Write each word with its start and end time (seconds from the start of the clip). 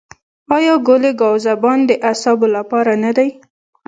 آیا 0.55 0.75
ګل 0.87 1.03
ګاو 1.19 1.35
زبان 1.47 1.79
د 1.85 1.91
اعصابو 2.09 2.47
لپاره 2.55 2.93
نه 3.03 3.11
دی؟ 3.17 3.29